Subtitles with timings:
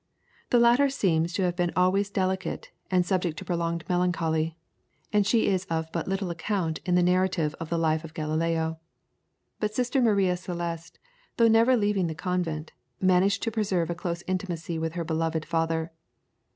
[0.49, 4.57] The latter seems to have been always delicate and subject to prolonged melancholy,
[5.13, 8.79] and she is of but little account in the narrative of the life of Galileo.
[9.59, 10.97] But Sister Maria Celeste,
[11.37, 15.91] though never leaving the convent, managed to preserve a close intimacy with her beloved father.